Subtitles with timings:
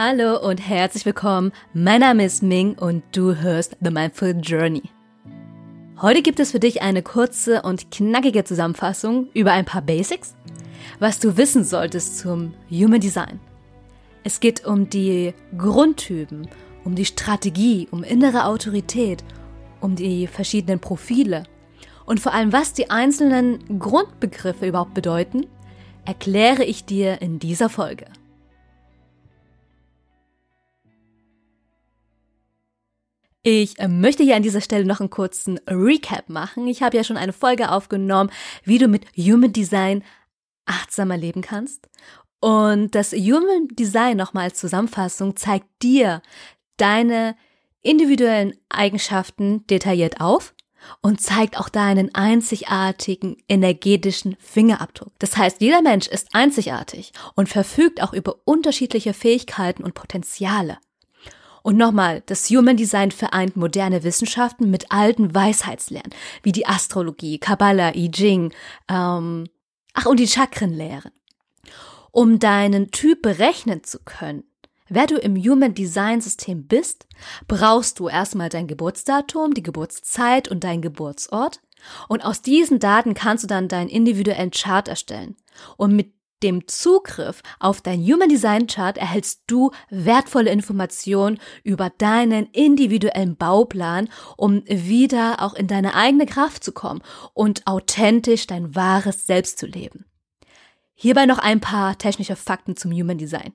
[0.00, 1.50] Hallo und herzlich willkommen.
[1.74, 4.84] Mein Name ist Ming und du hörst The Mindful Journey.
[6.00, 10.36] Heute gibt es für dich eine kurze und knackige Zusammenfassung über ein paar Basics,
[11.00, 13.40] was du wissen solltest zum Human Design.
[14.22, 16.46] Es geht um die Grundtypen,
[16.84, 19.24] um die Strategie, um innere Autorität,
[19.80, 21.42] um die verschiedenen Profile
[22.06, 25.48] und vor allem, was die einzelnen Grundbegriffe überhaupt bedeuten,
[26.04, 28.06] erkläre ich dir in dieser Folge.
[33.50, 36.66] Ich äh, möchte hier an dieser Stelle noch einen kurzen Recap machen.
[36.66, 38.30] Ich habe ja schon eine Folge aufgenommen,
[38.64, 40.04] wie du mit Human Design
[40.66, 41.88] achtsamer leben kannst.
[42.40, 46.20] Und das Human Design nochmal als Zusammenfassung zeigt dir
[46.76, 47.36] deine
[47.80, 50.52] individuellen Eigenschaften detailliert auf
[51.00, 55.14] und zeigt auch deinen einzigartigen energetischen Fingerabdruck.
[55.20, 60.76] Das heißt, jeder Mensch ist einzigartig und verfügt auch über unterschiedliche Fähigkeiten und Potenziale.
[61.62, 66.10] Und nochmal, das Human Design vereint moderne Wissenschaften mit alten Weisheitslehren,
[66.42, 68.52] wie die Astrologie, Kabbalah, I Ching,
[68.88, 69.48] ähm,
[69.94, 71.12] ach und die Chakrenlehren.
[72.10, 74.44] Um deinen Typ berechnen zu können,
[74.88, 77.06] wer du im Human Design System bist,
[77.46, 81.60] brauchst du erstmal dein Geburtsdatum, die Geburtszeit und dein Geburtsort.
[82.08, 85.36] Und aus diesen Daten kannst du dann deinen individuellen Chart erstellen.
[85.76, 92.46] Und mit dem Zugriff auf dein Human Design Chart erhältst du wertvolle Informationen über deinen
[92.46, 97.02] individuellen Bauplan, um wieder auch in deine eigene Kraft zu kommen
[97.34, 100.04] und authentisch dein wahres Selbst zu leben.
[100.94, 103.54] Hierbei noch ein paar technische Fakten zum Human Design.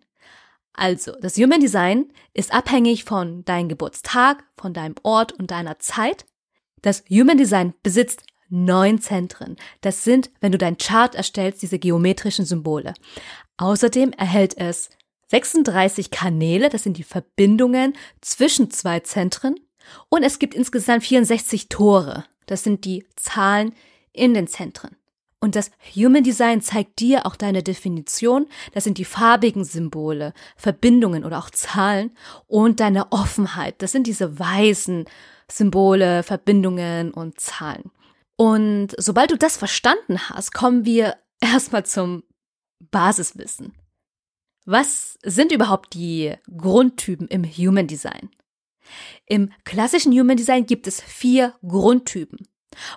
[0.74, 6.26] Also, das Human Design ist abhängig von deinem Geburtstag, von deinem Ort und deiner Zeit.
[6.82, 8.24] Das Human Design besitzt
[8.54, 9.58] neun Zentren.
[9.82, 12.94] Das sind, wenn du dein Chart erstellst, diese geometrischen Symbole.
[13.58, 14.90] Außerdem erhält es
[15.28, 19.56] 36 Kanäle, das sind die Verbindungen zwischen zwei Zentren.
[20.10, 23.74] Und es gibt insgesamt 64 Tore, das sind die Zahlen
[24.14, 24.96] in den Zentren.
[25.40, 31.26] Und das Human Design zeigt dir auch deine Definition, das sind die farbigen Symbole, Verbindungen
[31.26, 32.12] oder auch Zahlen
[32.48, 35.06] und deine Offenheit, das sind diese weißen
[35.52, 37.92] Symbole, Verbindungen und Zahlen.
[38.36, 42.24] Und sobald du das verstanden hast, kommen wir erstmal zum
[42.80, 43.74] Basiswissen.
[44.66, 48.30] Was sind überhaupt die Grundtypen im Human Design?
[49.26, 52.48] Im klassischen Human Design gibt es vier Grundtypen,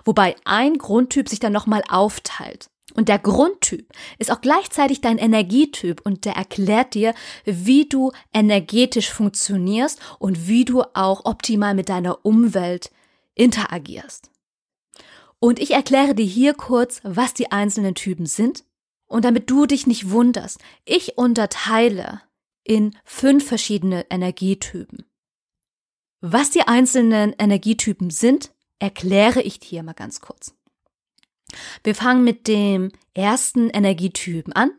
[0.05, 2.69] wobei ein Grundtyp sich dann nochmal aufteilt.
[2.93, 7.13] Und der Grundtyp ist auch gleichzeitig dein Energietyp und der erklärt dir,
[7.45, 12.91] wie du energetisch funktionierst und wie du auch optimal mit deiner Umwelt
[13.35, 14.31] interagierst.
[15.39, 18.63] Und ich erkläre dir hier kurz, was die einzelnen Typen sind.
[19.05, 22.21] Und damit du dich nicht wunderst, ich unterteile
[22.63, 25.05] in fünf verschiedene Energietypen.
[26.19, 30.53] Was die einzelnen Energietypen sind, erkläre ich dir mal ganz kurz.
[31.83, 34.71] Wir fangen mit dem ersten Energietypen an.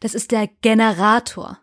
[0.00, 1.58] Das ist der Generator.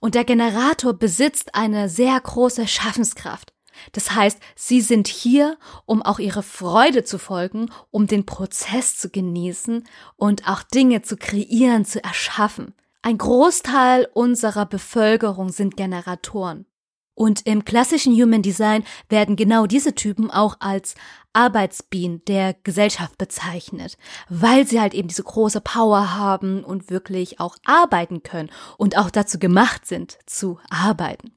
[0.00, 3.51] Und der Generator besitzt eine sehr große Schaffenskraft.
[3.92, 9.10] Das heißt, sie sind hier, um auch ihre Freude zu folgen, um den Prozess zu
[9.10, 9.84] genießen
[10.16, 12.74] und auch Dinge zu kreieren, zu erschaffen.
[13.02, 16.66] Ein Großteil unserer Bevölkerung sind Generatoren.
[17.14, 20.94] Und im klassischen Human Design werden genau diese Typen auch als
[21.34, 23.98] Arbeitsbienen der Gesellschaft bezeichnet,
[24.28, 29.10] weil sie halt eben diese große Power haben und wirklich auch arbeiten können und auch
[29.10, 31.32] dazu gemacht sind zu arbeiten.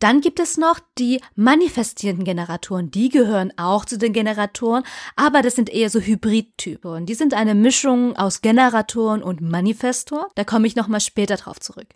[0.00, 2.90] Dann gibt es noch die manifestierenden Generatoren.
[2.90, 4.82] Die gehören auch zu den Generatoren,
[5.14, 7.06] aber das sind eher so Hybridtypen.
[7.06, 10.28] Die sind eine Mischung aus Generatoren und Manifestor.
[10.34, 11.86] Da komme ich nochmal später drauf zurück.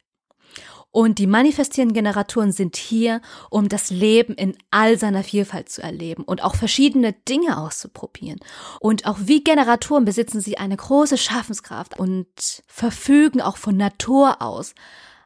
[0.90, 3.20] Und die manifestierenden Generatoren sind hier,
[3.50, 8.38] um das Leben in all seiner Vielfalt zu erleben und auch verschiedene Dinge auszuprobieren.
[8.78, 12.28] Und auch wie Generatoren besitzen sie eine große Schaffenskraft und
[12.68, 14.76] verfügen auch von Natur aus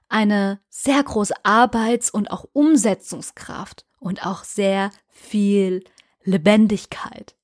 [0.09, 5.85] eine sehr große Arbeits- und auch Umsetzungskraft und auch sehr viel
[6.23, 7.37] Lebendigkeit.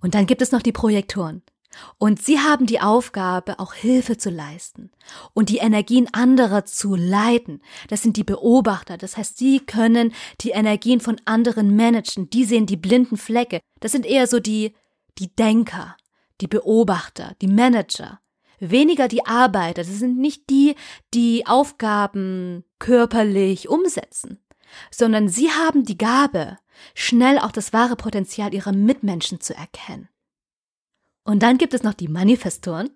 [0.00, 1.42] Und dann gibt es noch die Projektoren.
[1.98, 4.90] Und sie haben die Aufgabe, auch Hilfe zu leisten
[5.32, 7.62] und die Energien anderer zu leiten.
[7.88, 8.96] Das sind die Beobachter.
[8.96, 12.30] Das heißt, sie können die Energien von anderen managen.
[12.30, 13.60] Die sehen die blinden Flecke.
[13.80, 14.74] Das sind eher so die,
[15.18, 15.96] die Denker,
[16.40, 18.20] die Beobachter, die Manager
[18.60, 20.74] weniger die Arbeiter, das sind nicht die,
[21.12, 24.44] die Aufgaben körperlich umsetzen,
[24.90, 26.58] sondern sie haben die Gabe,
[26.94, 30.08] schnell auch das wahre Potenzial ihrer Mitmenschen zu erkennen.
[31.24, 32.90] Und dann gibt es noch die Manifestoren.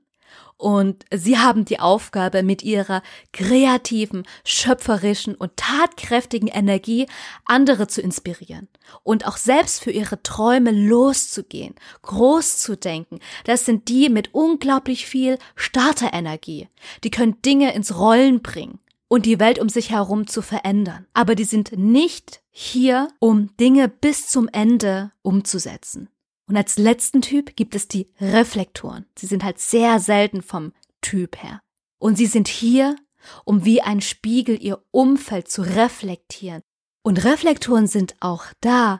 [0.56, 3.02] Und sie haben die Aufgabe, mit ihrer
[3.32, 7.06] kreativen, schöpferischen und tatkräftigen Energie
[7.44, 8.66] andere zu inspirieren
[9.04, 13.20] und auch selbst für ihre Träume loszugehen, groß zu denken.
[13.44, 16.68] Das sind die mit unglaublich viel Starterenergie.
[17.04, 21.06] Die können Dinge ins Rollen bringen und die Welt um sich herum zu verändern.
[21.14, 26.08] Aber die sind nicht hier, um Dinge bis zum Ende umzusetzen.
[26.48, 29.04] Und als letzten Typ gibt es die Reflektoren.
[29.16, 30.72] Sie sind halt sehr selten vom
[31.02, 31.60] Typ her.
[31.98, 32.96] Und sie sind hier,
[33.44, 36.62] um wie ein Spiegel ihr Umfeld zu reflektieren.
[37.02, 38.98] Und Reflektoren sind auch da,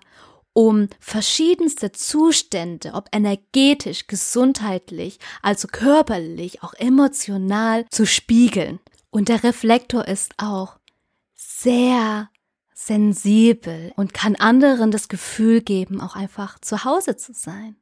[0.53, 8.81] um verschiedenste Zustände, ob energetisch, gesundheitlich, also körperlich, auch emotional zu spiegeln.
[9.11, 10.79] Und der Reflektor ist auch
[11.35, 12.29] sehr
[12.79, 17.77] sensibel und kann anderen das Gefühl geben, auch einfach zu Hause zu sein.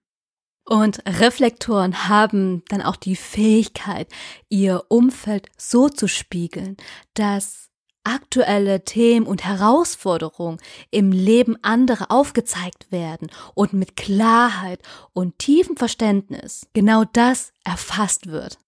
[0.64, 4.08] Und Reflektoren haben dann auch die Fähigkeit,
[4.48, 6.76] ihr Umfeld so zu spiegeln,
[7.14, 7.68] dass
[8.04, 10.58] aktuelle Themen und Herausforderungen
[10.90, 14.80] im Leben anderer aufgezeigt werden und mit Klarheit
[15.12, 18.58] und tiefem Verständnis genau das erfasst wird.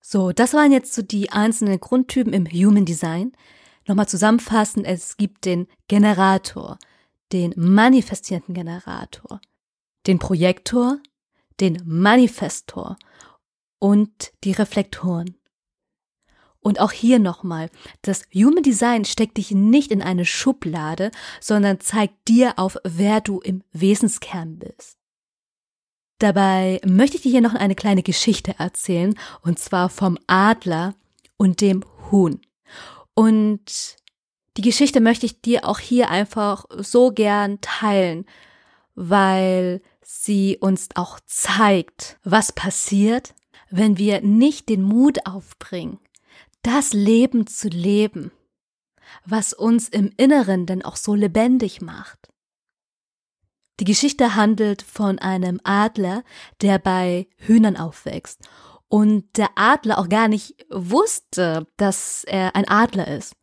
[0.00, 3.32] So, das waren jetzt so die einzelnen Grundtypen im Human Design.
[3.86, 6.78] Nochmal zusammenfassen, es gibt den Generator,
[7.32, 9.40] den manifestierenden Generator,
[10.06, 10.98] den Projektor,
[11.60, 12.96] den Manifestor
[13.78, 15.36] und die Reflektoren.
[16.60, 17.70] Und auch hier nochmal,
[18.02, 23.40] das Human Design steckt dich nicht in eine Schublade, sondern zeigt dir auf, wer du
[23.40, 24.96] im Wesenskern bist.
[26.18, 30.94] Dabei möchte ich dir hier noch eine kleine Geschichte erzählen, und zwar vom Adler
[31.36, 32.40] und dem Huhn.
[33.14, 33.96] Und
[34.56, 38.26] die Geschichte möchte ich dir auch hier einfach so gern teilen,
[38.94, 43.34] weil sie uns auch zeigt, was passiert,
[43.70, 45.98] wenn wir nicht den Mut aufbringen,
[46.62, 48.30] das Leben zu leben,
[49.24, 52.28] was uns im Inneren denn auch so lebendig macht.
[53.80, 56.24] Die Geschichte handelt von einem Adler,
[56.60, 58.46] der bei Hühnern aufwächst
[58.92, 63.34] und der Adler auch gar nicht wusste, dass er ein Adler ist,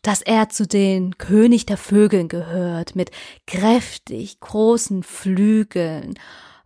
[0.00, 3.10] dass er zu den König der Vögeln gehört, mit
[3.46, 6.18] kräftig großen Flügeln,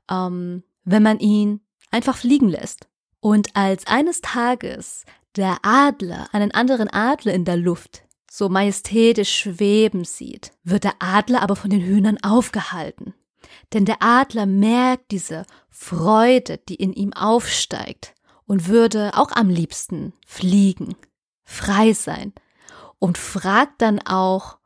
[0.08, 2.86] ähm, wenn man ihn einfach fliegen lässt.
[3.18, 5.04] Und als eines Tages
[5.34, 11.42] der Adler einen anderen Adler in der Luft so majestätisch schweben sieht, wird der Adler
[11.42, 13.14] aber von den Hühnern aufgehalten.
[13.72, 18.14] Denn der Adler merkt diese Freude, die in ihm aufsteigt
[18.46, 20.96] und würde auch am liebsten fliegen,
[21.44, 22.32] frei sein
[22.98, 24.58] und fragt dann auch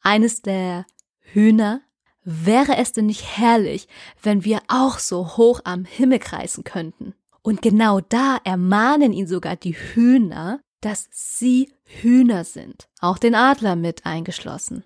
[0.00, 0.86] eines der
[1.20, 1.80] Hühner,
[2.22, 3.88] wäre es denn nicht herrlich,
[4.22, 7.14] wenn wir auch so hoch am Himmel kreisen könnten?
[7.42, 13.76] Und genau da ermahnen ihn sogar die Hühner, dass sie Hühner sind, auch den Adler
[13.76, 14.84] mit eingeschlossen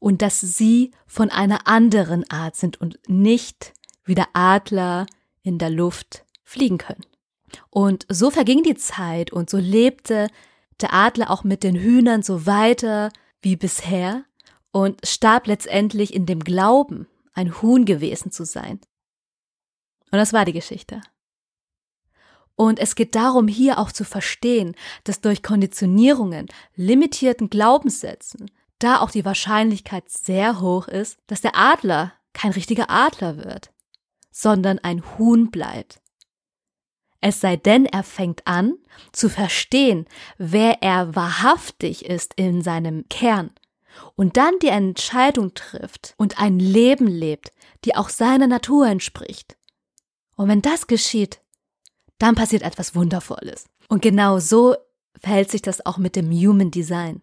[0.00, 3.72] und dass sie von einer anderen Art sind und nicht
[4.04, 5.06] wie der Adler
[5.42, 7.04] in der Luft fliegen können.
[7.68, 10.28] Und so verging die Zeit und so lebte
[10.80, 13.10] der Adler auch mit den Hühnern so weiter
[13.42, 14.24] wie bisher
[14.72, 18.80] und starb letztendlich in dem Glauben, ein Huhn gewesen zu sein.
[20.10, 21.00] Und das war die Geschichte.
[22.56, 24.74] Und es geht darum, hier auch zu verstehen,
[25.04, 28.50] dass durch Konditionierungen, limitierten Glaubenssätzen,
[28.82, 33.72] da auch die Wahrscheinlichkeit sehr hoch ist, dass der Adler kein richtiger Adler wird,
[34.30, 36.00] sondern ein Huhn bleibt.
[37.20, 38.74] Es sei denn, er fängt an
[39.12, 40.06] zu verstehen,
[40.38, 43.50] wer er wahrhaftig ist in seinem Kern
[44.16, 47.52] und dann die Entscheidung trifft und ein Leben lebt,
[47.84, 49.56] die auch seiner Natur entspricht.
[50.36, 51.40] Und wenn das geschieht,
[52.18, 53.66] dann passiert etwas Wundervolles.
[53.88, 54.76] Und genau so
[55.18, 57.20] verhält sich das auch mit dem Human Design.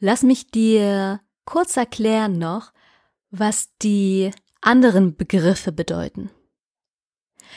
[0.00, 2.72] Lass mich dir kurz erklären noch,
[3.30, 6.30] was die anderen Begriffe bedeuten.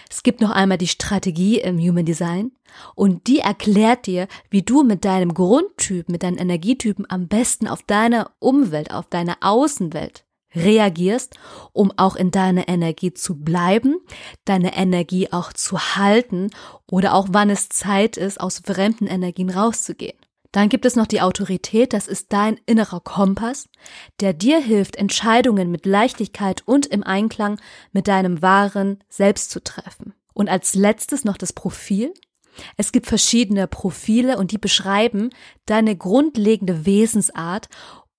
[0.09, 2.51] Es gibt noch einmal die Strategie im Human Design
[2.95, 7.81] und die erklärt dir, wie du mit deinem Grundtyp, mit deinen Energietypen am besten auf
[7.83, 10.25] deine Umwelt, auf deine Außenwelt
[10.55, 11.35] reagierst,
[11.73, 13.97] um auch in deiner Energie zu bleiben,
[14.45, 16.49] deine Energie auch zu halten
[16.89, 20.17] oder auch wann es Zeit ist, aus fremden Energien rauszugehen.
[20.51, 23.69] Dann gibt es noch die Autorität, das ist dein innerer Kompass,
[24.19, 27.59] der dir hilft, Entscheidungen mit Leichtigkeit und im Einklang
[27.91, 30.13] mit deinem wahren Selbst zu treffen.
[30.33, 32.13] Und als letztes noch das Profil.
[32.75, 35.29] Es gibt verschiedene Profile und die beschreiben
[35.65, 37.69] deine grundlegende Wesensart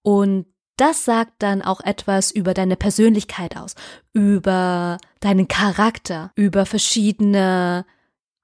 [0.03, 0.47] und
[0.79, 3.75] das sagt dann auch etwas über deine Persönlichkeit aus,
[4.13, 7.85] über deinen Charakter, über verschiedene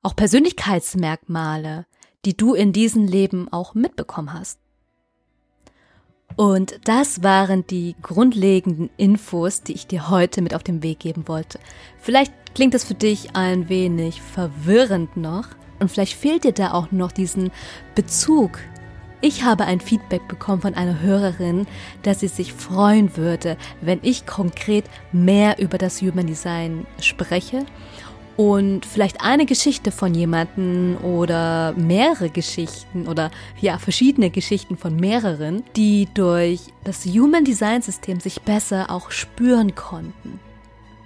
[0.03, 1.87] auch Persönlichkeitsmerkmale,
[2.25, 4.59] die du in diesem Leben auch mitbekommen hast.
[6.37, 11.29] Und das waren die grundlegenden Infos, die ich dir heute mit auf den Weg geben
[11.29, 11.61] wollte.
[12.01, 15.47] Vielleicht klingt das für dich ein wenig verwirrend noch
[15.79, 17.53] und vielleicht fehlt dir da auch noch diesen
[17.95, 18.59] Bezug
[19.25, 21.67] ich habe ein Feedback bekommen von einer Hörerin,
[22.03, 27.65] dass sie sich freuen würde, wenn ich konkret mehr über das Human Design spreche
[28.37, 35.63] und vielleicht eine Geschichte von jemanden oder mehrere Geschichten oder ja, verschiedene Geschichten von mehreren,
[35.77, 40.41] die durch das Human Design System sich besser auch spüren konnten.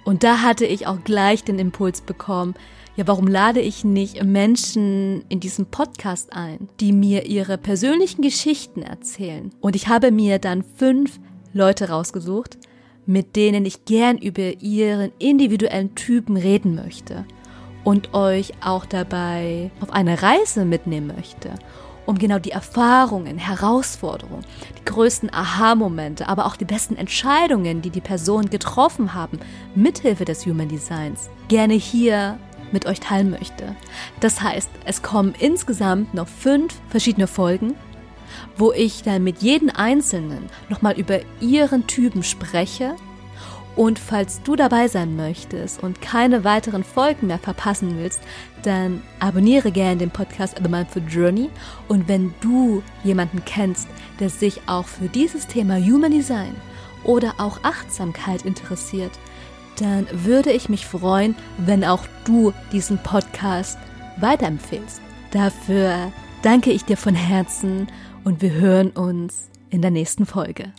[0.05, 2.55] Und da hatte ich auch gleich den Impuls bekommen,
[2.95, 8.81] ja, warum lade ich nicht Menschen in diesem Podcast ein, die mir ihre persönlichen Geschichten
[8.81, 9.51] erzählen?
[9.61, 11.19] Und ich habe mir dann fünf
[11.53, 12.57] Leute rausgesucht,
[13.09, 17.25] mit denen ich gern über ihren individuellen Typen reden möchte
[17.83, 21.55] und euch auch dabei auf eine Reise mitnehmen möchte,
[22.05, 24.45] um genau die Erfahrungen, Herausforderungen,
[24.77, 29.39] die größten Aha-Momente, aber auch die besten Entscheidungen, die die Personen getroffen haben,
[29.73, 32.37] mithilfe des Human Designs, gerne hier
[32.71, 33.75] mit euch teilen möchte.
[34.19, 37.73] Das heißt, es kommen insgesamt noch fünf verschiedene Folgen,
[38.57, 42.95] wo ich dann mit jedem Einzelnen nochmal über ihren Typen spreche.
[43.75, 48.19] Und falls du dabei sein möchtest und keine weiteren Folgen mehr verpassen willst,
[48.63, 51.49] dann abonniere gerne den Podcast The Mindful Journey.
[51.87, 53.87] Und wenn du jemanden kennst,
[54.19, 56.55] der sich auch für dieses Thema Human Design
[57.05, 59.11] oder auch Achtsamkeit interessiert,
[59.79, 63.77] dann würde ich mich freuen, wenn auch du diesen Podcast
[64.17, 65.01] weiterempfehlst.
[65.31, 67.87] Dafür danke ich dir von Herzen
[68.23, 70.73] und wir hören uns in der nächsten Folge.